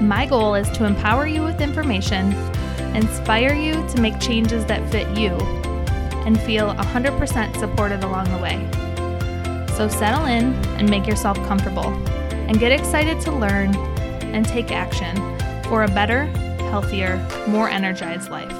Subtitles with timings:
[0.00, 2.32] My goal is to empower you with information,
[2.94, 5.30] inspire you to make changes that fit you,
[6.24, 8.56] and feel 100% supported along the way.
[9.76, 11.86] So settle in and make yourself comfortable,
[12.30, 13.74] and get excited to learn
[14.22, 15.16] and take action
[15.64, 16.26] for a better,
[16.70, 17.16] healthier,
[17.48, 18.54] more energized life.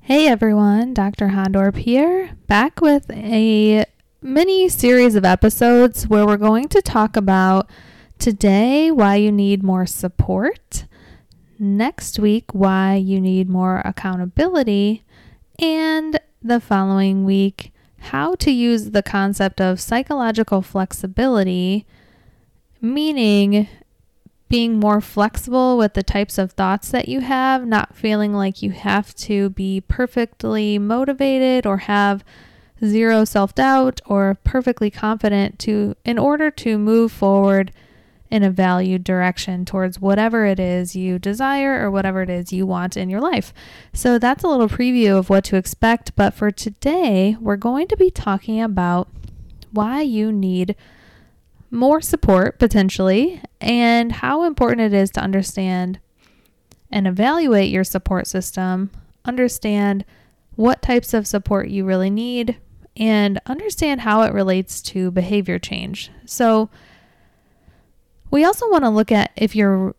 [0.00, 1.28] Hey everyone, Dr.
[1.28, 3.86] Hondorp here, back with a
[4.22, 7.70] mini series of episodes where we're going to talk about
[8.18, 10.84] today why you need more support,
[11.58, 15.02] next week why you need more accountability,
[15.58, 21.86] and the following week how to use the concept of psychological flexibility,
[22.80, 23.68] meaning
[24.50, 28.70] being more flexible with the types of thoughts that you have, not feeling like you
[28.70, 32.22] have to be perfectly motivated or have
[32.84, 37.72] zero self-doubt or perfectly confident to in order to move forward
[38.30, 42.64] in a valued direction towards whatever it is you desire or whatever it is you
[42.64, 43.52] want in your life.
[43.92, 47.96] So that's a little preview of what to expect, but for today, we're going to
[47.96, 49.08] be talking about
[49.72, 50.76] why you need
[51.72, 55.98] more support potentially and how important it is to understand
[56.90, 58.90] and evaluate your support system,
[59.24, 60.04] understand
[60.56, 62.58] what types of support you really need,
[62.96, 66.10] and understand how it relates to behavior change.
[66.24, 66.70] So,
[68.30, 69.94] we also want to look at if you're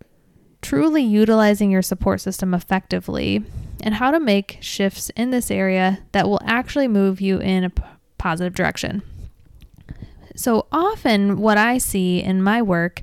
[0.61, 3.43] truly utilizing your support system effectively
[3.81, 7.71] and how to make shifts in this area that will actually move you in a
[8.17, 9.01] positive direction.
[10.35, 13.01] So, often what I see in my work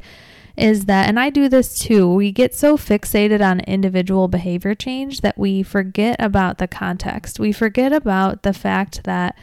[0.56, 5.20] is that, and I do this too, we get so fixated on individual behavior change
[5.20, 7.38] that we forget about the context.
[7.38, 9.36] We forget about the fact that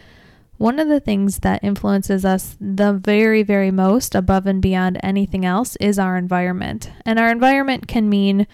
[0.58, 5.46] one of the things that influences us the very, very most above and beyond anything
[5.46, 6.92] else is our environment.
[7.06, 8.48] And our environment can mean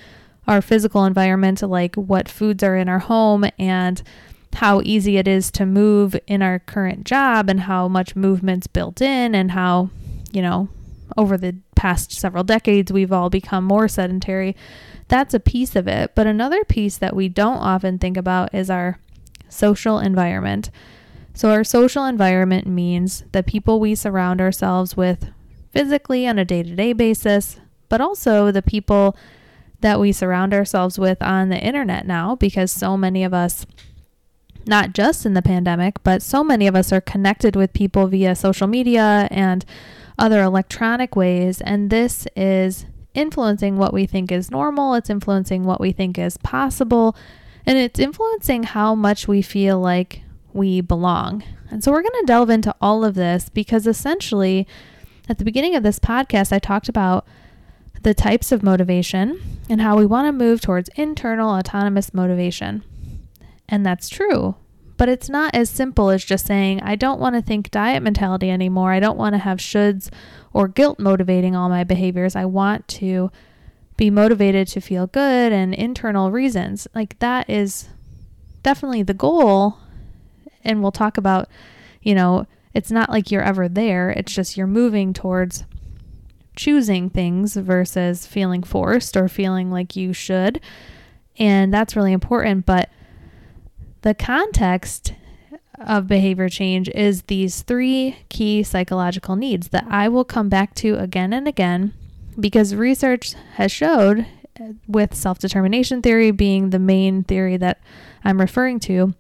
[0.48, 4.02] our physical environment, like what foods are in our home and
[4.54, 9.02] how easy it is to move in our current job and how much movement's built
[9.02, 9.90] in and how,
[10.32, 10.70] you know,
[11.18, 14.56] over the past several decades we've all become more sedentary.
[15.08, 16.16] That's a piece of it.
[16.16, 19.00] But another piece that we don't often think about is our
[19.50, 20.70] social environment.
[21.34, 25.32] So, our social environment means the people we surround ourselves with
[25.72, 27.60] physically on a day to day basis,
[27.90, 29.16] but also the people
[29.80, 33.66] that we surround ourselves with on the internet now, because so many of us,
[34.68, 38.36] not just in the pandemic, but so many of us are connected with people via
[38.36, 39.66] social media and
[40.20, 41.62] other electronic ways.
[41.62, 46.38] And this is influencing what we think is normal, it's influencing what we think is
[46.38, 47.16] possible,
[47.66, 50.24] and it's influencing how much we feel like
[50.56, 51.44] we belong.
[51.70, 54.68] And so we're going to delve into all of this because essentially,
[55.30, 57.26] at the beginning of this podcast, I talked about
[58.04, 62.84] the types of motivation and how we want to move towards internal autonomous motivation.
[63.70, 64.56] And that's true.
[64.98, 68.52] But it's not as simple as just saying, I don't want to think diet mentality
[68.52, 68.92] anymore.
[68.92, 70.10] I don't want to have shoulds
[70.54, 72.36] or guilt motivating all my behaviors.
[72.36, 73.32] I want to
[73.98, 76.88] be motivated to feel good and internal reasons.
[76.94, 77.90] Like that is
[78.64, 79.78] definitely the goal
[80.64, 81.50] and we'll talk about,
[82.02, 84.10] you know, it's not like you're ever there.
[84.12, 85.66] It's just you're moving towards
[86.56, 90.62] choosing things versus feeling forced or feeling like you should.
[91.38, 92.66] And that's really important.
[92.66, 92.90] But
[94.02, 95.14] the context
[95.80, 100.96] of behavior change is these three key psychological needs that I will come back to
[100.96, 101.94] again and again
[102.40, 104.26] because research has showed,
[104.60, 107.80] uh, with self determination theory being the main theory that
[108.24, 109.14] I'm referring to,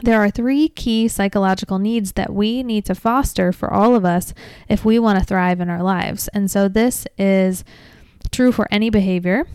[0.00, 4.34] there are three key psychological needs that we need to foster for all of us
[4.68, 6.28] if we want to thrive in our lives.
[6.28, 7.64] And so this is
[8.30, 9.46] true for any behavior,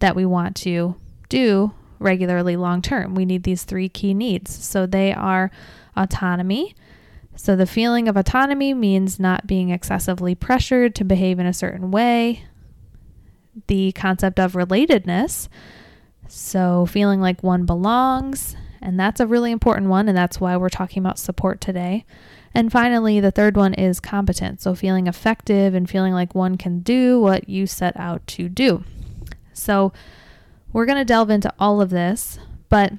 [0.00, 0.94] that we want to
[1.28, 3.14] do regularly long term.
[3.14, 4.54] We need these three key needs.
[4.64, 5.50] So they are
[5.96, 6.74] autonomy.
[7.36, 11.90] So the feeling of autonomy means not being excessively pressured to behave in a certain
[11.90, 12.44] way.
[13.66, 15.48] The concept of relatedness.
[16.28, 18.56] So feeling like one belongs.
[18.84, 20.08] And that's a really important one.
[20.08, 22.04] And that's why we're talking about support today.
[22.52, 24.62] And finally, the third one is competence.
[24.62, 28.84] So feeling effective and feeling like one can do what you set out to do.
[29.54, 29.92] So
[30.72, 32.38] we're going to delve into all of this,
[32.68, 32.92] but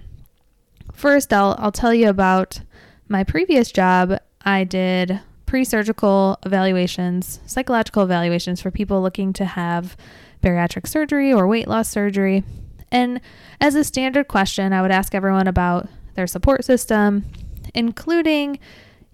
[0.94, 2.62] first I'll I'll tell you about
[3.08, 4.18] my previous job.
[4.42, 9.96] I did pre-surgical evaluations, psychological evaluations for people looking to have
[10.42, 12.44] bariatric surgery or weight loss surgery.
[12.92, 13.22] And
[13.60, 17.26] as a standard question, I would ask everyone about their support system,
[17.74, 18.60] including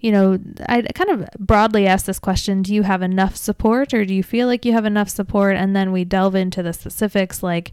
[0.02, 0.36] you know,
[0.68, 4.24] I kind of broadly ask this question Do you have enough support or do you
[4.24, 5.56] feel like you have enough support?
[5.56, 7.70] And then we delve into the specifics like,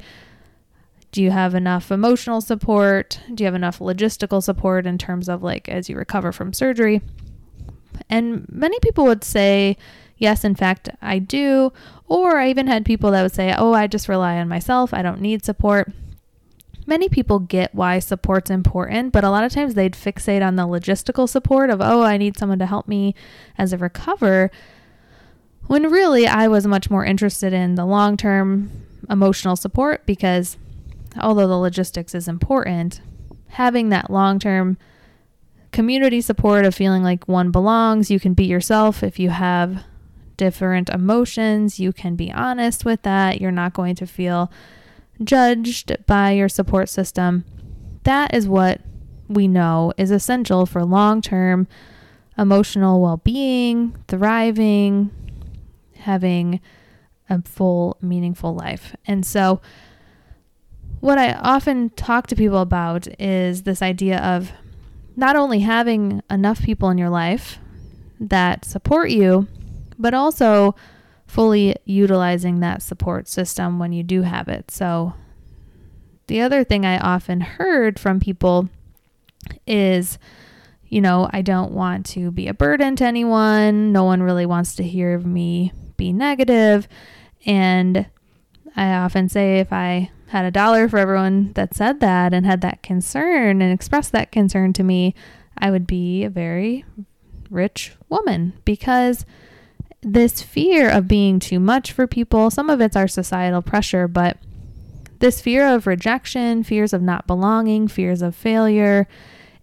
[1.11, 3.19] do you have enough emotional support?
[3.33, 7.01] Do you have enough logistical support in terms of like as you recover from surgery?
[8.11, 9.75] And many people would say,
[10.19, 11.73] yes, in fact, I do.
[12.07, 14.93] Or I even had people that would say, oh, I just rely on myself.
[14.93, 15.91] I don't need support.
[16.85, 20.67] Many people get why support's important, but a lot of times they'd fixate on the
[20.67, 23.15] logistical support of, oh, I need someone to help me
[23.57, 24.51] as a recover.
[25.67, 28.71] When really I was much more interested in the long term
[29.09, 30.57] emotional support because
[31.19, 33.01] although the logistics is important,
[33.49, 34.77] having that long term
[35.71, 39.83] community support of feeling like one belongs, you can be yourself if you have
[40.39, 43.41] different emotions, you can be honest with that.
[43.41, 44.51] You're not going to feel
[45.21, 47.43] judged by your support system.
[48.03, 48.81] That is what
[49.27, 51.67] we know is essential for long term
[52.37, 55.11] emotional well being, thriving,
[55.97, 56.61] having
[57.29, 58.95] a full, meaningful life.
[59.05, 59.59] And so,
[61.01, 64.51] what I often talk to people about is this idea of
[65.17, 67.59] not only having enough people in your life
[68.21, 69.47] that support you,
[69.99, 70.75] but also
[71.27, 74.71] fully utilizing that support system when you do have it.
[74.71, 75.13] So,
[76.27, 78.69] the other thing I often heard from people
[79.67, 80.17] is,
[80.87, 83.91] you know, I don't want to be a burden to anyone.
[83.91, 86.87] No one really wants to hear me be negative.
[87.45, 88.07] And
[88.75, 92.61] I often say if I had a dollar for everyone that said that and had
[92.61, 95.15] that concern and expressed that concern to me,
[95.57, 96.85] I would be a very
[97.49, 99.25] rich woman because
[100.01, 104.37] this fear of being too much for people, some of it's our societal pressure, but
[105.19, 109.07] this fear of rejection, fears of not belonging, fears of failure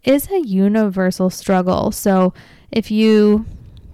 [0.04, 1.90] is a universal struggle.
[1.90, 2.34] So
[2.70, 3.46] if you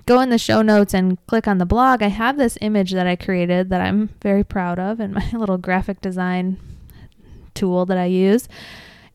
[0.07, 3.07] go in the show notes and click on the blog, I have this image that
[3.07, 6.59] I created that I'm very proud of in my little graphic design
[7.55, 8.49] tool that I use.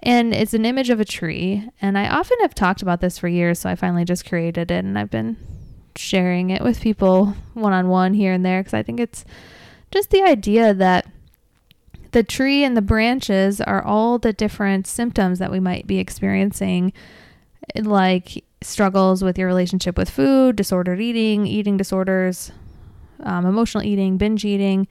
[0.02, 1.70] And it's an image of a tree.
[1.82, 4.86] And I often have talked about this for years, so I finally just created it
[4.86, 5.36] and I've been
[5.98, 9.26] sharing it with people one on one here and there because I think it's
[9.92, 11.08] just the idea that
[12.12, 16.94] the tree and the branches are all the different symptoms that we might be experiencing,
[17.76, 22.52] like struggles with your relationship with food, disordered eating, eating disorders,
[23.22, 24.88] um, emotional eating, binge eating,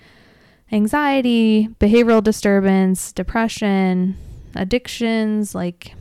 [0.70, 4.16] anxiety, behavioral disturbance, depression,
[4.54, 5.94] addictions, like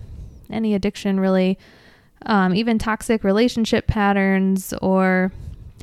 [0.50, 1.58] any addiction really,
[2.26, 5.32] um, even toxic relationship patterns, or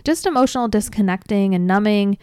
[0.04, 2.18] just emotional disconnecting and numbing.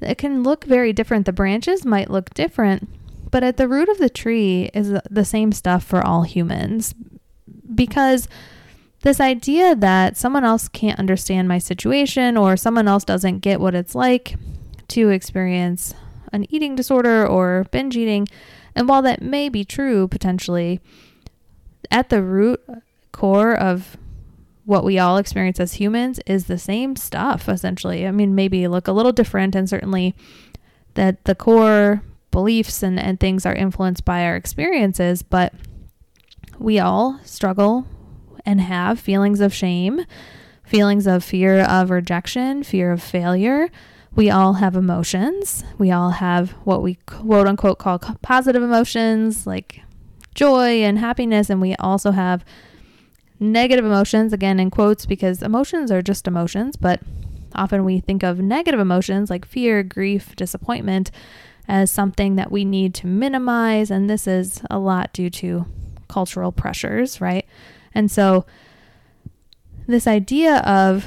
[0.00, 1.26] It can look very different.
[1.26, 2.88] The branches might look different,
[3.30, 6.94] but at the root of the tree is the same stuff for all humans
[7.74, 8.28] because
[9.02, 13.74] this idea that someone else can't understand my situation or someone else doesn't get what
[13.74, 14.34] it's like
[14.88, 15.94] to experience
[16.32, 18.28] an eating disorder or binge eating.
[18.74, 20.80] And while that may be true potentially,
[21.90, 22.62] at the root
[23.20, 23.98] core of
[24.64, 28.06] what we all experience as humans is the same stuff essentially.
[28.06, 30.14] I mean, maybe look a little different, and certainly
[30.94, 35.52] that the core beliefs and, and things are influenced by our experiences, but
[36.58, 37.84] we all struggle
[38.46, 40.06] and have feelings of shame,
[40.64, 43.68] feelings of fear of rejection, fear of failure.
[44.14, 45.62] We all have emotions.
[45.76, 49.82] We all have what we quote unquote call positive emotions like
[50.34, 51.50] joy and happiness.
[51.50, 52.46] And we also have
[53.40, 57.00] negative emotions, again in quotes, because emotions are just emotions, but
[57.54, 61.10] often we think of negative emotions like fear, grief, disappointment
[61.66, 63.90] as something that we need to minimize.
[63.90, 65.66] And this is a lot due to
[66.08, 67.46] cultural pressures, right?
[67.94, 68.44] And so,
[69.86, 71.06] this idea of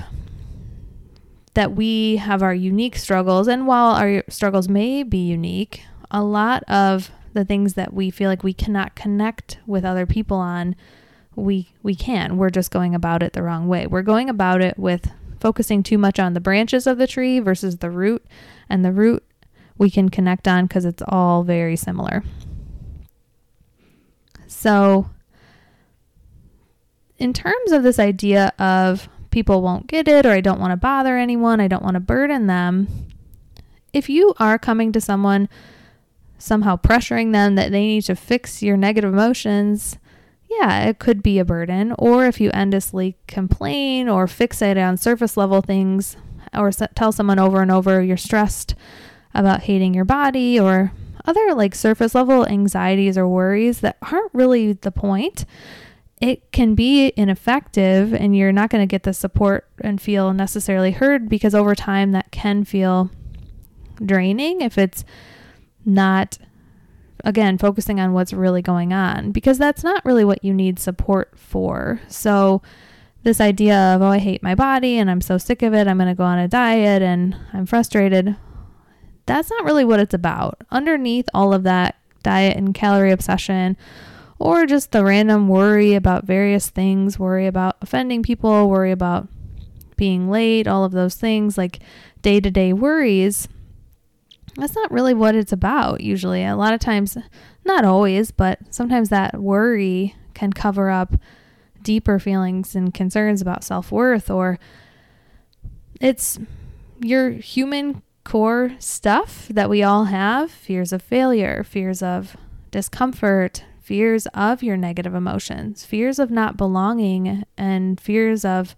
[1.53, 6.63] that we have our unique struggles, and while our struggles may be unique, a lot
[6.63, 10.75] of the things that we feel like we cannot connect with other people on,
[11.35, 12.37] we we can.
[12.37, 13.87] We're just going about it the wrong way.
[13.87, 17.77] We're going about it with focusing too much on the branches of the tree versus
[17.77, 18.25] the root,
[18.69, 19.23] and the root
[19.77, 22.23] we can connect on because it's all very similar.
[24.47, 25.09] So,
[27.17, 30.77] in terms of this idea of people won't get it, or I don't want to
[30.77, 32.87] bother anyone, I don't want to burden them,
[33.91, 35.49] if you are coming to someone
[36.37, 39.97] somehow pressuring them that they need to fix your negative emotions,
[40.59, 41.93] yeah, it could be a burden.
[41.97, 46.17] Or if you endlessly complain or fixate on surface level things,
[46.53, 48.75] or tell someone over and over you're stressed
[49.33, 50.91] about hating your body or
[51.25, 55.45] other like surface level anxieties or worries that aren't really the point,
[56.21, 60.91] it can be ineffective and you're not going to get the support and feel necessarily
[60.91, 63.09] heard because over time that can feel
[64.03, 65.03] draining if it's
[65.85, 66.37] not
[67.23, 71.31] again focusing on what's really going on because that's not really what you need support
[71.35, 72.01] for.
[72.07, 72.61] So
[73.23, 75.97] this idea of oh I hate my body and I'm so sick of it, I'm
[75.97, 78.35] going to go on a diet and I'm frustrated
[79.25, 80.61] that's not really what it's about.
[80.71, 83.77] Underneath all of that diet and calorie obsession,
[84.39, 89.27] or just the random worry about various things, worry about offending people, worry about
[89.95, 91.79] being late, all of those things, like
[92.21, 93.47] day to day worries,
[94.55, 96.43] that's not really what it's about usually.
[96.43, 97.17] A lot of times,
[97.65, 101.15] not always, but sometimes that worry can cover up
[101.81, 104.59] deeper feelings and concerns about self worth, or
[105.99, 106.39] it's
[106.99, 112.37] your human core stuff that we all have fears of failure, fears of
[112.71, 118.75] discomfort, fears of your negative emotions, fears of not belonging, and fears of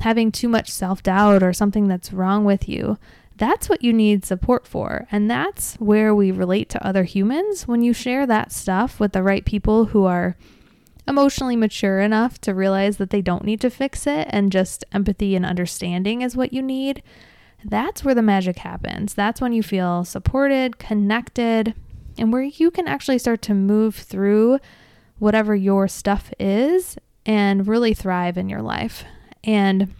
[0.00, 2.98] having too much self doubt or something that's wrong with you.
[3.38, 5.06] That's what you need support for.
[5.12, 7.68] And that's where we relate to other humans.
[7.68, 10.36] When you share that stuff with the right people who are
[11.06, 15.36] emotionally mature enough to realize that they don't need to fix it and just empathy
[15.36, 17.02] and understanding is what you need,
[17.64, 19.14] that's where the magic happens.
[19.14, 21.74] That's when you feel supported, connected,
[22.18, 24.58] and where you can actually start to move through
[25.18, 29.04] whatever your stuff is and really thrive in your life.
[29.44, 29.94] And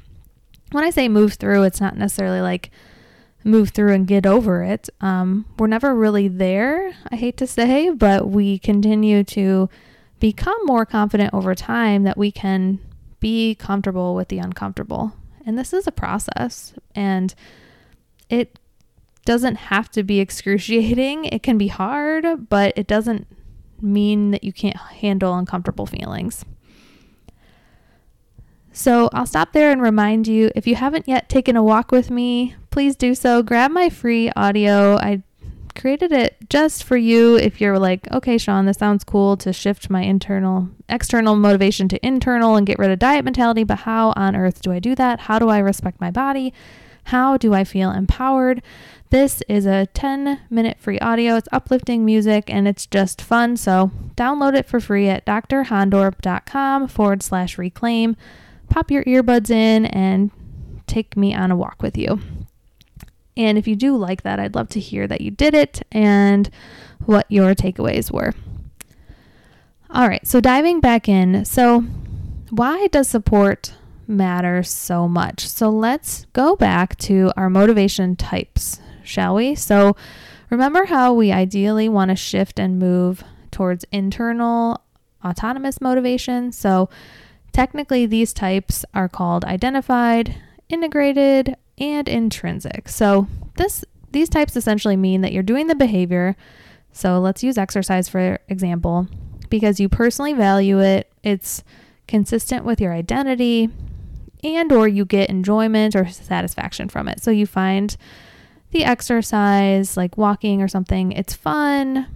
[0.72, 2.70] when I say move through, it's not necessarily like
[3.46, 4.88] move through and get over it.
[5.00, 9.68] Um, we're never really there, I hate to say, but we continue to
[10.18, 12.80] become more confident over time that we can
[13.20, 15.12] be comfortable with the uncomfortable.
[15.44, 17.34] And this is a process and
[18.28, 18.58] it
[19.24, 21.26] doesn't have to be excruciating.
[21.26, 23.26] It can be hard, but it doesn't
[23.80, 26.44] mean that you can't handle uncomfortable feelings.
[28.76, 32.10] So I'll stop there and remind you if you haven't yet taken a walk with
[32.10, 33.42] me, please do so.
[33.42, 34.98] Grab my free audio.
[34.98, 35.22] I
[35.74, 39.88] created it just for you if you're like, okay, Sean, this sounds cool to shift
[39.88, 44.36] my internal, external motivation to internal and get rid of diet mentality, but how on
[44.36, 45.20] earth do I do that?
[45.20, 46.52] How do I respect my body?
[47.04, 48.62] How do I feel empowered?
[49.08, 51.36] This is a 10 minute free audio.
[51.36, 53.56] It's uplifting music and it's just fun.
[53.56, 58.16] So download it for free at drhondorp.com forward slash reclaim.
[58.76, 60.30] Pop your earbuds in and
[60.86, 62.20] take me on a walk with you.
[63.34, 66.50] And if you do like that, I'd love to hear that you did it and
[67.06, 68.34] what your takeaways were.
[69.88, 71.46] All right, so diving back in.
[71.46, 71.84] So,
[72.50, 73.72] why does support
[74.06, 75.48] matter so much?
[75.48, 79.54] So, let's go back to our motivation types, shall we?
[79.54, 79.96] So,
[80.50, 84.82] remember how we ideally want to shift and move towards internal
[85.24, 86.52] autonomous motivation?
[86.52, 86.90] So,
[87.56, 90.36] technically, these types are called identified,
[90.68, 92.86] integrated, and intrinsic.
[92.86, 93.82] So this
[94.12, 96.36] these types essentially mean that you're doing the behavior.
[96.92, 99.06] So let's use exercise for example,
[99.48, 101.64] because you personally value it, it's
[102.06, 103.70] consistent with your identity
[104.44, 107.22] and or you get enjoyment or satisfaction from it.
[107.22, 107.96] So you find
[108.70, 112.06] the exercise like walking or something, it's fun,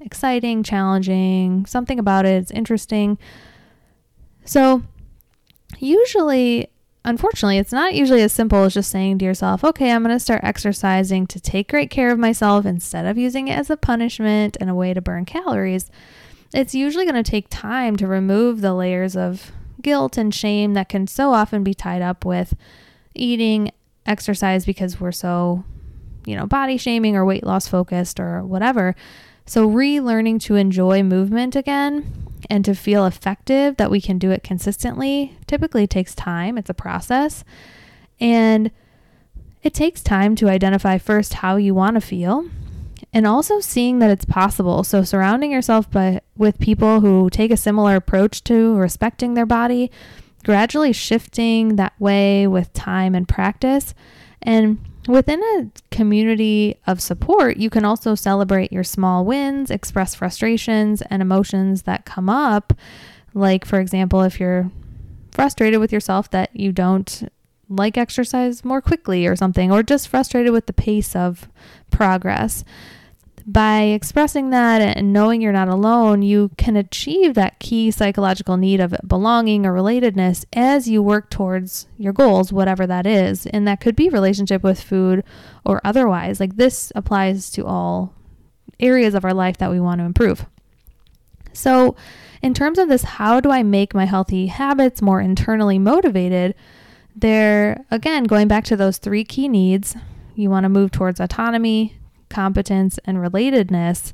[0.00, 3.18] exciting, challenging, something about it is interesting.
[4.44, 4.82] So
[5.78, 6.70] usually
[7.04, 10.20] unfortunately, it's not usually as simple as just saying to yourself, okay, I'm going to
[10.20, 14.56] start exercising to take great care of myself instead of using it as a punishment
[14.60, 15.90] and a way to burn calories.
[16.52, 20.88] It's usually going to take time to remove the layers of guilt and shame that
[20.88, 22.54] can so often be tied up with
[23.14, 23.70] eating,
[24.06, 25.64] exercise because we're so,
[26.26, 28.94] you know, body shaming or weight loss focused or whatever.
[29.46, 34.42] So, relearning to enjoy movement again and to feel effective that we can do it
[34.42, 36.56] consistently typically takes time.
[36.56, 37.44] It's a process.
[38.18, 38.70] And
[39.62, 42.46] it takes time to identify first how you want to feel
[43.12, 44.84] and also seeing that it's possible.
[44.84, 49.90] So surrounding yourself by with people who take a similar approach to respecting their body,
[50.44, 53.94] gradually shifting that way with time and practice.
[54.42, 54.78] And
[55.08, 61.22] within a community of support, you can also celebrate your small wins, express frustrations and
[61.22, 62.72] emotions that come up.
[63.34, 64.70] Like, for example, if you're
[65.30, 67.30] frustrated with yourself that you don't
[67.68, 71.48] like exercise more quickly or something, or just frustrated with the pace of
[71.90, 72.64] progress
[73.46, 78.80] by expressing that and knowing you're not alone, you can achieve that key psychological need
[78.80, 83.46] of belonging or relatedness as you work towards your goals, whatever that is.
[83.46, 85.24] And that could be relationship with food
[85.64, 86.40] or otherwise.
[86.40, 88.14] Like this applies to all
[88.78, 90.46] areas of our life that we want to improve.
[91.52, 91.96] So,
[92.42, 96.54] in terms of this, how do I make my healthy habits more internally motivated?
[97.14, 99.96] They're, again, going back to those three key needs.
[100.34, 101.99] You want to move towards autonomy,
[102.30, 104.12] competence, and relatedness.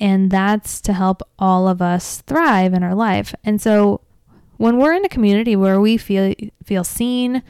[0.00, 3.34] And that's to help all of us thrive in our life.
[3.44, 4.00] And so
[4.56, 6.34] when we're in a community where we feel
[6.64, 7.42] feel seen,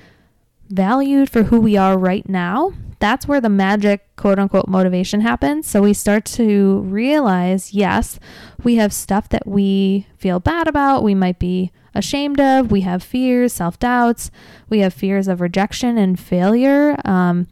[0.68, 5.66] valued for who we are right now, that's where the magic quote unquote motivation happens.
[5.66, 8.18] So we start to realize, yes,
[8.62, 13.02] we have stuff that we feel bad about, we might be ashamed of, we have
[13.02, 14.30] fears, self doubts,
[14.68, 16.96] we have fears of rejection and failure.
[17.04, 17.49] Um,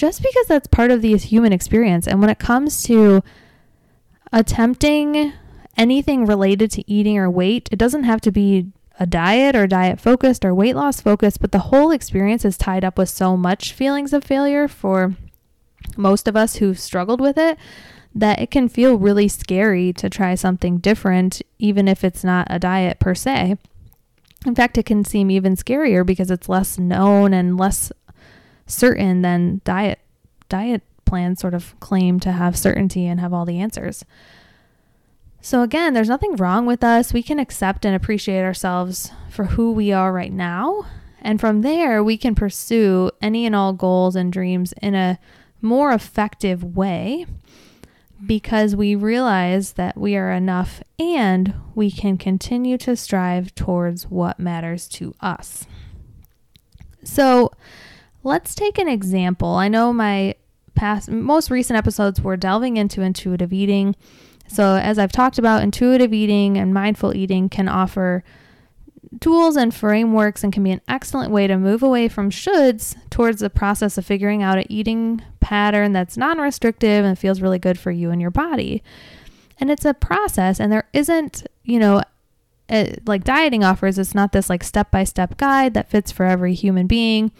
[0.00, 2.08] just because that's part of the human experience.
[2.08, 3.22] And when it comes to
[4.32, 5.34] attempting
[5.76, 10.00] anything related to eating or weight, it doesn't have to be a diet or diet
[10.00, 13.74] focused or weight loss focused, but the whole experience is tied up with so much
[13.74, 15.16] feelings of failure for
[15.98, 17.58] most of us who've struggled with it
[18.14, 22.58] that it can feel really scary to try something different, even if it's not a
[22.58, 23.58] diet per se.
[24.46, 27.92] In fact, it can seem even scarier because it's less known and less
[28.70, 29.98] certain than diet
[30.48, 34.04] diet plans sort of claim to have certainty and have all the answers.
[35.40, 37.12] So again, there's nothing wrong with us.
[37.12, 40.84] We can accept and appreciate ourselves for who we are right now.
[41.22, 45.18] And from there, we can pursue any and all goals and dreams in a
[45.60, 47.26] more effective way
[48.24, 54.38] because we realize that we are enough and we can continue to strive towards what
[54.38, 55.66] matters to us.
[57.02, 57.50] So,
[58.22, 59.54] Let's take an example.
[59.54, 60.34] I know my
[60.74, 63.96] past most recent episodes were delving into intuitive eating.
[64.46, 68.24] So, as I've talked about, intuitive eating and mindful eating can offer
[69.20, 73.40] tools and frameworks and can be an excellent way to move away from shoulds towards
[73.40, 77.78] the process of figuring out an eating pattern that's non restrictive and feels really good
[77.78, 78.82] for you and your body.
[79.58, 82.02] And it's a process, and there isn't, you know,
[82.70, 86.24] a, like dieting offers, it's not this like step by step guide that fits for
[86.24, 87.32] every human being.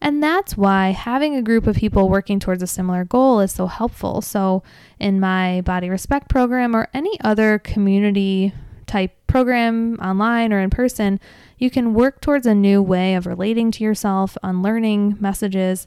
[0.00, 3.66] And that's why having a group of people working towards a similar goal is so
[3.66, 4.22] helpful.
[4.22, 4.62] So,
[4.98, 8.54] in my Body Respect program or any other community
[8.86, 11.20] type program online or in person,
[11.58, 15.86] you can work towards a new way of relating to yourself, unlearning messages,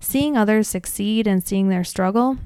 [0.00, 2.38] seeing others succeed and seeing their struggle.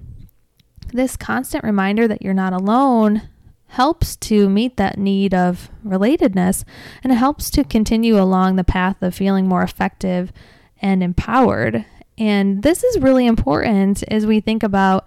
[0.92, 3.22] This constant reminder that you're not alone
[3.68, 6.64] helps to meet that need of relatedness
[7.02, 10.32] and it helps to continue along the path of feeling more effective
[10.80, 11.84] and empowered.
[12.18, 15.06] And this is really important as we think about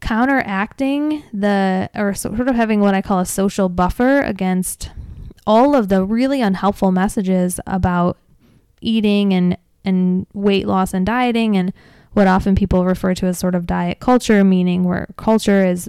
[0.00, 4.90] counteracting the, or sort of having what I call a social buffer against
[5.46, 8.16] all of the really unhelpful messages about
[8.80, 11.72] eating and, and weight loss and dieting and
[12.12, 15.88] what often people refer to as sort of diet culture, meaning where culture is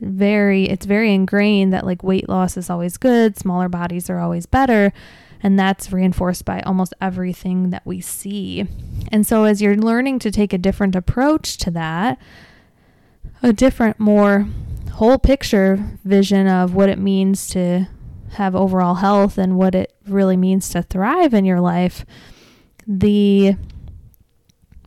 [0.00, 4.46] very, it's very ingrained that like weight loss is always good, smaller bodies are always
[4.46, 4.92] better.
[5.42, 8.66] And that's reinforced by almost everything that we see.
[9.10, 12.18] And so, as you're learning to take a different approach to that,
[13.42, 14.46] a different, more
[14.92, 17.88] whole picture vision of what it means to
[18.34, 22.04] have overall health and what it really means to thrive in your life,
[22.86, 23.56] the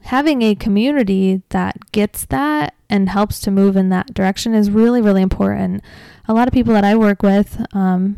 [0.04, 5.02] having a community that gets that and helps to move in that direction is really,
[5.02, 5.84] really important.
[6.28, 8.18] A lot of people that I work with, um,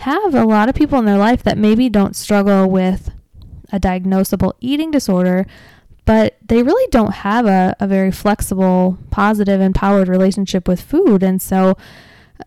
[0.00, 3.10] have a lot of people in their life that maybe don't struggle with
[3.72, 5.46] a diagnosable eating disorder,
[6.04, 11.22] but they really don't have a, a very flexible, positive, empowered relationship with food.
[11.22, 11.76] And so,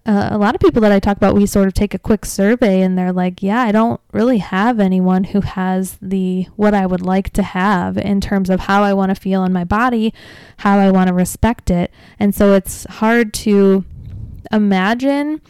[0.06, 2.26] uh, a lot of people that I talk about, we sort of take a quick
[2.26, 6.86] survey and they're like, yeah, I don't really have anyone who has the what I
[6.86, 10.14] would like to have in terms of how I want to feel in my body,
[10.58, 11.92] how I want to respect it.
[12.20, 13.86] And so it's hard to
[14.52, 15.42] imagine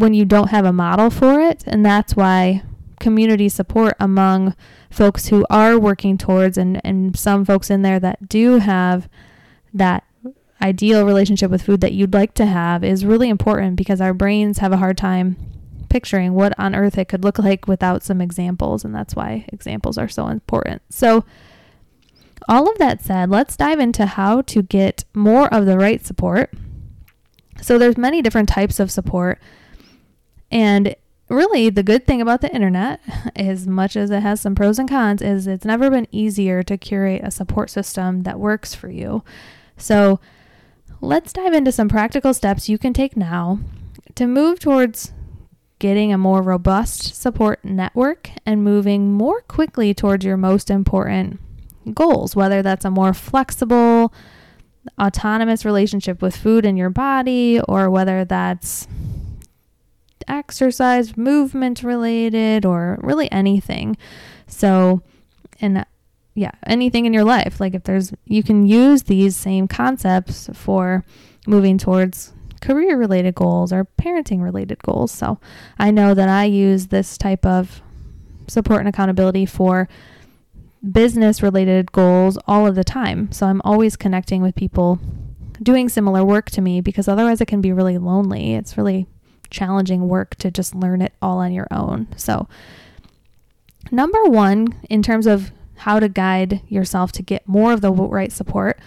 [0.00, 1.64] when you don't have a model for it.
[1.66, 2.62] And that's why
[2.98, 4.54] community support among
[4.90, 9.08] folks who are working towards, and, and some folks in there that do have
[9.72, 10.04] that
[10.62, 14.58] ideal relationship with food that you'd like to have is really important because our brains
[14.58, 15.36] have a hard time
[15.88, 19.96] picturing what on earth it could look like without some examples and that's why examples
[19.96, 20.82] are so important.
[20.90, 21.24] So
[22.48, 26.52] all of that said, let's dive into how to get more of the right support.
[27.60, 29.40] So there's many different types of support
[30.50, 30.94] and
[31.28, 33.00] really the good thing about the internet
[33.36, 36.76] as much as it has some pros and cons is it's never been easier to
[36.76, 39.22] curate a support system that works for you.
[39.76, 40.20] So
[41.00, 43.60] let's dive into some practical steps you can take now
[44.16, 45.12] to move towards
[45.78, 51.40] getting a more robust support network and moving more quickly towards your most important
[51.94, 54.12] goals, whether that's a more flexible,
[55.00, 58.86] autonomous relationship with food in your body or whether that's
[60.30, 63.96] exercise, movement related, or really anything.
[64.46, 65.02] So,
[65.60, 65.84] and uh,
[66.34, 67.60] yeah, anything in your life.
[67.60, 71.04] Like if there's, you can use these same concepts for
[71.46, 75.10] moving towards career related goals or parenting related goals.
[75.10, 75.38] So
[75.78, 77.82] I know that I use this type of
[78.48, 79.88] support and accountability for
[80.92, 83.30] business related goals all of the time.
[83.32, 84.98] So I'm always connecting with people
[85.62, 88.54] doing similar work to me because otherwise it can be really lonely.
[88.54, 89.06] It's really
[89.50, 92.08] challenging work to just learn it all on your own.
[92.16, 92.48] So,
[93.90, 98.32] number one, in terms of how to guide yourself to get more of the right
[98.32, 98.78] support,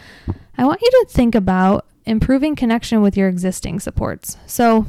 [0.57, 4.37] I want you to think about improving connection with your existing supports.
[4.45, 4.85] So,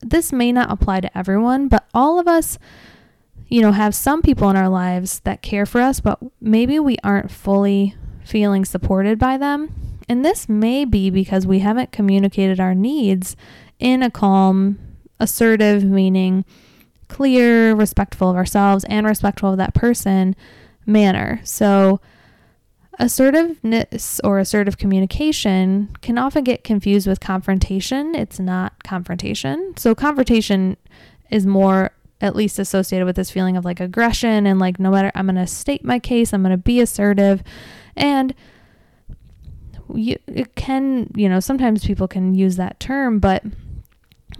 [0.00, 2.58] this may not apply to everyone, but all of us,
[3.48, 6.96] you know, have some people in our lives that care for us, but maybe we
[7.04, 9.74] aren't fully feeling supported by them.
[10.08, 13.36] And this may be because we haven't communicated our needs
[13.80, 14.78] in a calm,
[15.18, 16.44] assertive, meaning
[17.08, 20.36] clear, respectful of ourselves and respectful of that person
[20.86, 21.40] manner.
[21.44, 22.00] So,
[22.98, 28.14] assertiveness or assertive communication can often get confused with confrontation.
[28.14, 29.74] It's not confrontation.
[29.76, 30.76] So, confrontation
[31.30, 31.90] is more
[32.20, 35.36] at least associated with this feeling of like aggression and like no matter I'm going
[35.36, 37.42] to state my case, I'm going to be assertive
[37.96, 38.34] and
[39.94, 43.42] you it can, you know, sometimes people can use that term, but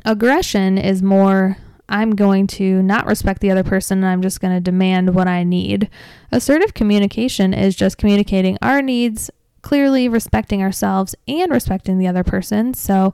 [0.05, 1.57] Aggression is more
[1.90, 5.26] I'm going to not respect the other person and I'm just going to demand what
[5.26, 5.90] I need.
[6.31, 9.31] Assertive communication is just communicating our needs
[9.62, 12.74] clearly, respecting ourselves and respecting the other person.
[12.74, 13.12] So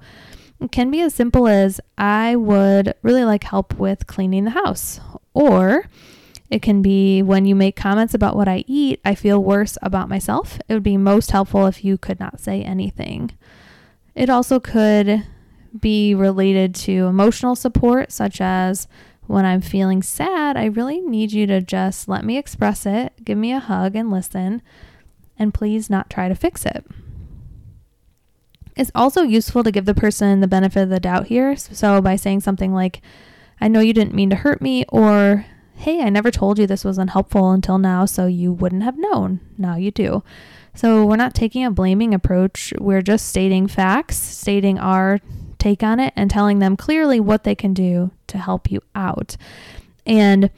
[0.60, 5.00] it can be as simple as I would really like help with cleaning the house.
[5.32, 5.88] Or
[6.50, 10.08] it can be when you make comments about what I eat, I feel worse about
[10.08, 10.58] myself.
[10.68, 13.32] It would be most helpful if you could not say anything.
[14.14, 15.26] It also could
[15.80, 18.86] be related to emotional support, such as
[19.26, 23.36] when I'm feeling sad, I really need you to just let me express it, give
[23.36, 24.62] me a hug, and listen,
[25.38, 26.84] and please not try to fix it.
[28.76, 31.56] It's also useful to give the person the benefit of the doubt here.
[31.56, 33.00] So, by saying something like,
[33.60, 35.46] I know you didn't mean to hurt me, or
[35.78, 39.40] Hey, I never told you this was unhelpful until now, so you wouldn't have known.
[39.58, 40.22] Now you do.
[40.74, 42.72] So, we're not taking a blaming approach.
[42.78, 45.20] We're just stating facts, stating our
[45.66, 49.36] take on it and telling them clearly what they can do to help you out.
[50.06, 50.50] And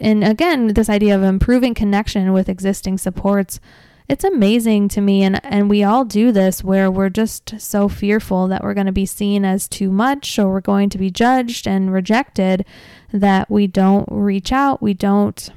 [0.00, 3.60] and again, this idea of improving connection with existing supports,
[4.08, 8.48] it's amazing to me and and we all do this where we're just so fearful
[8.48, 11.68] that we're going to be seen as too much or we're going to be judged
[11.68, 12.66] and rejected
[13.12, 15.50] that we don't reach out, we don't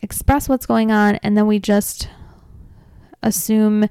[0.00, 2.08] express what's going on and then we just
[3.22, 3.86] assume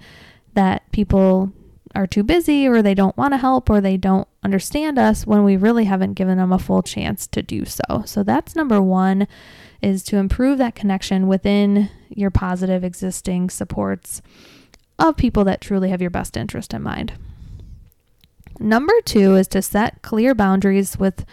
[0.56, 1.52] that people
[1.96, 5.44] are too busy or they don't want to help or they don't understand us when
[5.44, 8.04] we really haven't given them a full chance to do so.
[8.06, 9.28] So that's number 1
[9.82, 14.22] is to improve that connection within your positive existing supports
[14.98, 17.14] of people that truly have your best interest in mind.
[18.60, 21.26] Number 2 is to set clear boundaries with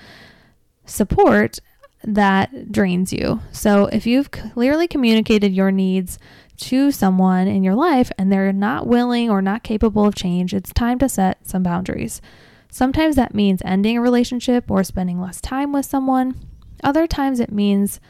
[0.84, 1.58] support
[2.02, 3.40] that drains you.
[3.52, 6.18] So if you've clearly communicated your needs
[6.60, 10.72] to someone in your life and they're not willing or not capable of change, it's
[10.72, 12.20] time to set some boundaries.
[12.70, 16.34] Sometimes that means ending a relationship or spending less time with someone.
[16.84, 18.00] Other times it means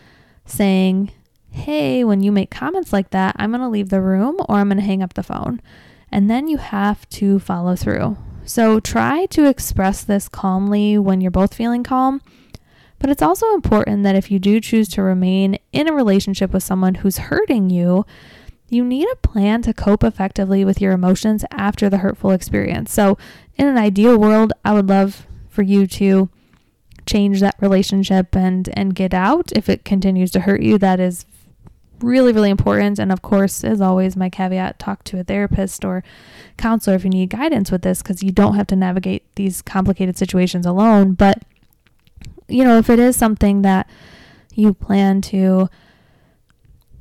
[0.44, 1.12] saying,
[1.50, 4.68] Hey, when you make comments like that, I'm going to leave the room or I'm
[4.68, 5.60] going to hang up the phone.
[6.12, 8.16] And then you have to follow through.
[8.44, 12.20] So try to express this calmly when you're both feeling calm.
[12.98, 16.62] But it's also important that if you do choose to remain in a relationship with
[16.62, 18.04] someone who's hurting you,
[18.70, 22.92] you need a plan to cope effectively with your emotions after the hurtful experience.
[22.92, 23.18] So,
[23.56, 26.30] in an ideal world, I would love for you to
[27.06, 30.78] change that relationship and and get out if it continues to hurt you.
[30.78, 31.26] That is
[32.02, 32.98] really, really important.
[32.98, 36.02] And of course, as always, my caveat talk to a therapist or
[36.56, 40.16] counselor if you need guidance with this because you don't have to navigate these complicated
[40.16, 41.12] situations alone.
[41.12, 41.42] But,
[42.48, 43.88] you know, if it is something that
[44.54, 45.68] you plan to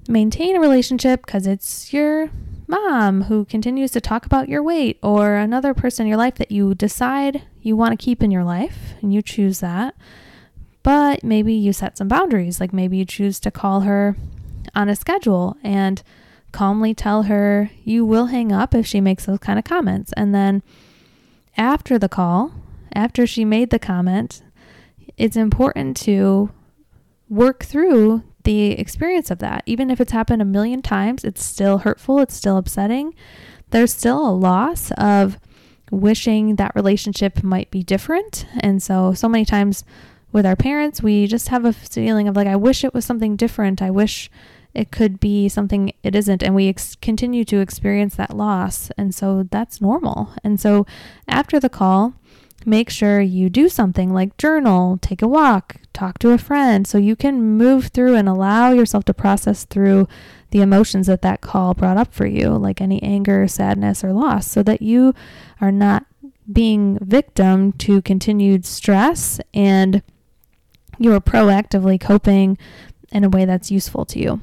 [0.10, 2.30] maintain a relationship because it's your
[2.68, 6.52] mom who continues to talk about your weight or another person in your life that
[6.52, 9.96] you decide you want to keep in your life and you choose that.
[10.82, 14.18] But maybe you set some boundaries, like maybe you choose to call her
[14.74, 16.02] on a schedule and
[16.52, 20.12] calmly tell her you will hang up if she makes those kind of comments.
[20.18, 20.64] And then
[21.56, 22.54] after the call,
[22.94, 24.42] after she made the comment,
[25.18, 26.50] it's important to
[27.30, 29.62] work through the experience of that.
[29.68, 33.14] Even if it's happened a million times, it's still hurtful, it's still upsetting.
[33.70, 35.38] There's still a loss of
[35.92, 38.48] wishing that relationship might be different.
[38.60, 39.84] And so, so many times
[40.32, 43.36] with our parents, we just have a feeling of like, I wish it was something
[43.36, 43.84] different.
[43.84, 44.32] I wish
[44.74, 49.14] it could be something it isn't and we ex- continue to experience that loss and
[49.16, 50.86] so that's normal and so
[51.28, 52.14] after the call
[52.66, 56.98] make sure you do something like journal take a walk talk to a friend so
[56.98, 60.08] you can move through and allow yourself to process through
[60.52, 64.50] the emotions that that call brought up for you like any anger sadness or loss
[64.50, 65.14] so that you
[65.62, 66.06] are not
[66.52, 70.02] being victim to continued stress and
[70.98, 72.58] you are proactively coping
[73.12, 74.42] in a way that's useful to you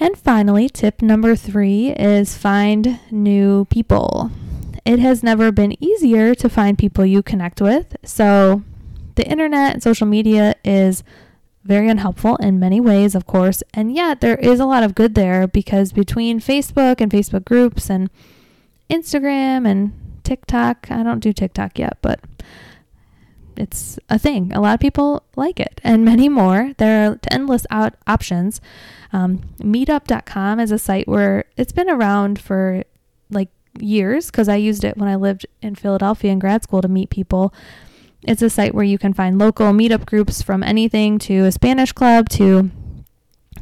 [0.00, 4.30] and finally, tip number three is find new people.
[4.84, 7.96] It has never been easier to find people you connect with.
[8.04, 8.62] So,
[9.14, 11.02] the internet and social media is
[11.64, 15.14] very unhelpful in many ways, of course, and yet there is a lot of good
[15.14, 18.08] there because between Facebook and Facebook groups and
[18.88, 19.92] Instagram and
[20.24, 22.20] TikTok, I don't do TikTok yet, but
[23.56, 24.52] it's a thing.
[24.52, 26.72] A lot of people like it, and many more.
[26.78, 28.60] There are endless out options.
[29.12, 32.84] Um, meetup.com is a site where it's been around for
[33.82, 37.10] years because I used it when I lived in Philadelphia in grad school to meet
[37.10, 37.52] people.
[38.22, 41.92] It's a site where you can find local meetup groups from anything to a Spanish
[41.92, 42.70] club to.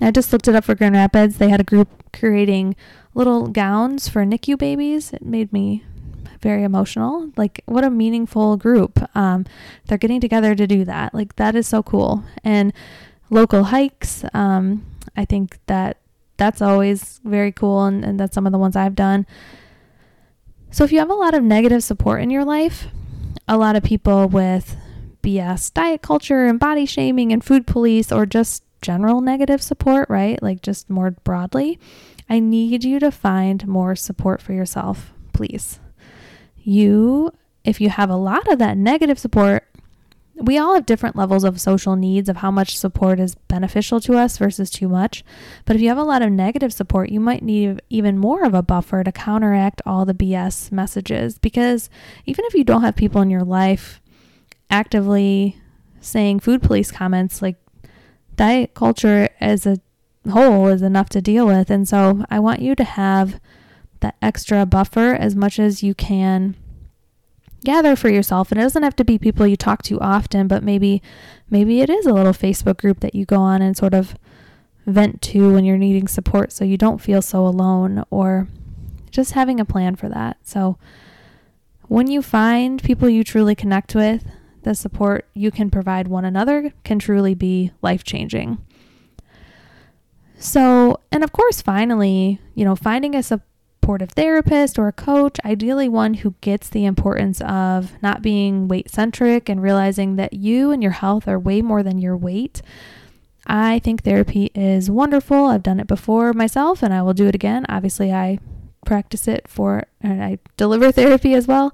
[0.01, 1.39] I just looked it up for Grand Rapids.
[1.39, 2.77] They had a group creating
[3.15, 5.13] little gowns for NICU babies.
[5.13, 5.85] It made me
[6.43, 7.31] very emotional.
[7.37, 9.01] Like, what a meaningful group.
[9.17, 9.47] Um,
[9.87, 11.15] they're getting together to do that.
[11.15, 12.25] Like, that is so cool.
[12.45, 12.73] And
[13.31, 14.25] local hikes.
[14.35, 14.85] Um,
[15.17, 15.99] I think that
[16.37, 19.27] that's always very cool, and, and that's some of the ones I've done.
[20.77, 22.89] So, if you have a lot of negative support in your life,
[23.49, 24.77] a lot of people with
[25.23, 30.39] BS diet culture and body shaming and food police, or just general negative support, right?
[30.43, 31.81] Like just more broadly,
[32.29, 35.81] I need you to find more support for yourself, please.
[36.59, 37.33] You,
[37.65, 39.67] if you have a lot of that negative support,
[40.37, 44.19] we all have different levels of social needs of how much support is beneficial to
[44.19, 45.25] us versus too much.
[45.65, 48.53] But if you have a lot of negative support, you might need even more of
[48.53, 51.39] a buffer to counteract all the BS messages.
[51.39, 51.89] Because
[52.27, 54.01] even if you don't have people in your life
[54.69, 55.59] actively
[56.01, 57.57] saying food police comments, like
[58.37, 59.81] diet culture as a
[60.31, 61.71] whole is enough to deal with.
[61.71, 63.41] And so I want you to have
[64.01, 66.57] that extra buffer as much as you can
[67.67, 70.63] gather for yourself and it doesn't have to be people you talk to often but
[70.63, 71.03] maybe
[71.51, 74.15] maybe it is a little facebook group that you go on and sort of
[74.87, 78.49] vent to when you're needing support so you don't feel so alone or
[79.11, 80.37] just having a plan for that.
[80.43, 80.79] So
[81.89, 84.25] when you find people you truly connect with
[84.63, 88.59] the support you can provide one another can truly be life changing
[90.41, 93.47] so and of course finally you know finding a support
[93.87, 98.91] supportive therapist or a coach, ideally one who gets the importance of not being weight
[98.91, 102.63] centric and realizing that you and your health are way more than your weight.
[103.47, 105.47] I think therapy is wonderful.
[105.47, 107.65] I've done it before myself and I will do it again.
[107.69, 108.41] Obviously, I
[108.85, 111.73] practice it for and I deliver therapy as well.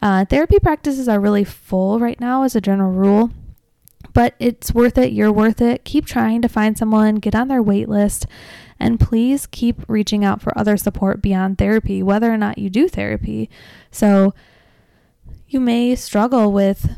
[0.00, 3.30] Uh, therapy practices are really full right now as a general rule
[4.14, 5.12] but it's worth it.
[5.12, 5.84] You're worth it.
[5.84, 8.26] Keep trying to find someone, get on their wait list,
[8.82, 12.88] and please keep reaching out for other support beyond therapy, whether or not you do
[12.88, 13.48] therapy.
[13.90, 14.34] So
[15.46, 16.90] you may struggle with,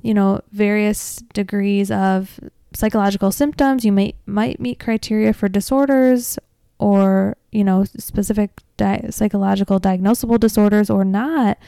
[0.00, 2.38] you know, various degrees of
[2.72, 3.84] psychological symptoms.
[3.84, 6.38] You may might meet criteria for disorders
[6.78, 11.58] or, you know, specific di- psychological diagnosable disorders or not,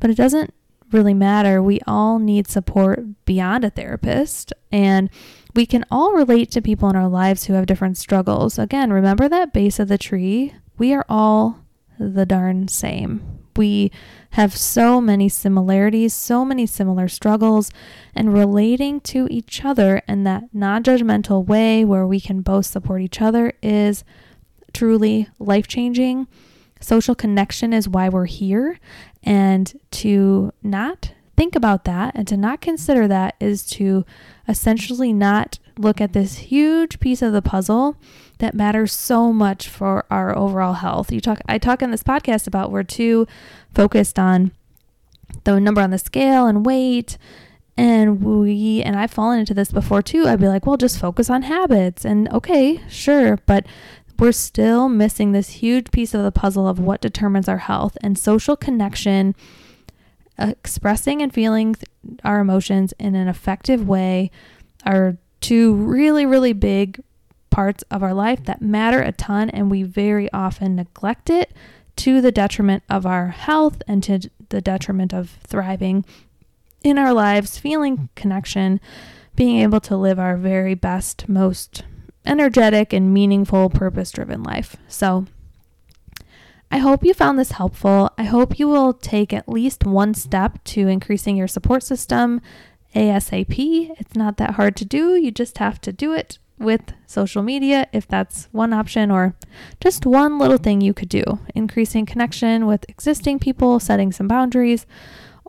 [0.00, 0.52] but it doesn't
[0.90, 1.62] really matter.
[1.62, 4.52] We all need support beyond a therapist.
[4.72, 5.10] And
[5.56, 8.58] we can all relate to people in our lives who have different struggles.
[8.58, 10.54] Again, remember that base of the tree?
[10.76, 11.64] We are all
[11.98, 13.40] the darn same.
[13.56, 13.90] We
[14.32, 17.70] have so many similarities, so many similar struggles,
[18.14, 23.00] and relating to each other in that non judgmental way where we can both support
[23.00, 24.04] each other is
[24.74, 26.28] truly life changing.
[26.80, 28.78] Social connection is why we're here,
[29.22, 34.04] and to not think about that and to not consider that is to
[34.48, 37.96] essentially not look at this huge piece of the puzzle
[38.38, 41.12] that matters so much for our overall health.
[41.12, 43.26] You talk I talk in this podcast about we're too
[43.74, 44.52] focused on
[45.44, 47.18] the number on the scale and weight
[47.76, 50.26] and we and I've fallen into this before too.
[50.26, 53.66] I'd be like, "Well, just focus on habits." And okay, sure, but
[54.18, 58.18] we're still missing this huge piece of the puzzle of what determines our health and
[58.18, 59.34] social connection
[60.38, 61.76] expressing and feeling
[62.24, 64.30] our emotions in an effective way
[64.84, 67.02] are two really, really big
[67.50, 71.52] parts of our life that matter a ton, and we very often neglect it
[71.96, 76.04] to the detriment of our health and to the detriment of thriving
[76.82, 78.80] in our lives, feeling connection,
[79.34, 81.82] being able to live our very best, most
[82.24, 84.76] energetic, and meaningful, purpose driven life.
[84.88, 85.26] So,
[86.70, 88.10] I hope you found this helpful.
[88.18, 92.40] I hope you will take at least one step to increasing your support system
[92.94, 93.90] ASAP.
[93.98, 95.14] It's not that hard to do.
[95.14, 99.34] You just have to do it with social media if that's one option, or
[99.80, 101.22] just one little thing you could do
[101.54, 104.86] increasing connection with existing people, setting some boundaries,